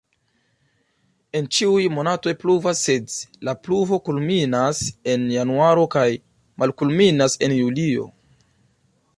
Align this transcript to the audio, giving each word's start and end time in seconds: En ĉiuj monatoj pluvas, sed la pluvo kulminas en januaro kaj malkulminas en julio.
En 1.39 1.49
ĉiuj 1.57 1.83
monatoj 1.97 2.33
pluvas, 2.43 2.81
sed 2.87 3.13
la 3.49 3.55
pluvo 3.67 4.01
kulminas 4.09 4.81
en 5.15 5.29
januaro 5.37 5.87
kaj 5.97 6.09
malkulminas 6.65 7.41
en 7.49 7.59
julio. 7.63 8.09